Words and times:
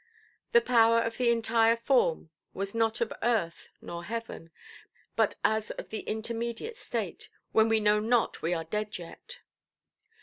The 0.53 0.61
power 0.61 0.99
of 0.99 1.17
the 1.17 1.29
entire 1.29 1.77
form 1.77 2.31
was 2.55 2.73
not 2.73 3.01
of 3.01 3.13
earth, 3.21 3.69
nor 3.83 4.03
heaven; 4.05 4.49
but 5.15 5.35
as 5.45 5.69
of 5.69 5.89
the 5.89 5.99
intermediate 5.99 6.75
state, 6.77 7.29
when 7.51 7.69
we 7.69 7.79
know 7.79 7.99
not 7.99 8.41
we 8.41 8.51
are 8.55 8.63
dead 8.63 8.97
yet. 8.97 9.41